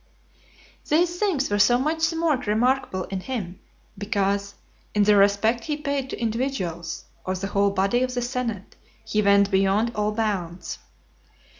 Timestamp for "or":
7.23-7.35